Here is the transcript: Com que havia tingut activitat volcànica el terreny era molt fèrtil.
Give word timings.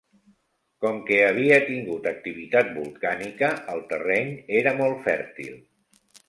Com 0.85 0.95
que 1.09 1.17
havia 1.25 1.59
tingut 1.67 2.07
activitat 2.11 2.71
volcànica 2.79 3.51
el 3.75 3.85
terreny 3.93 4.33
era 4.63 4.75
molt 4.81 5.07
fèrtil. 5.11 5.55